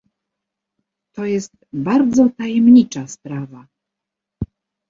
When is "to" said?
1.13-1.25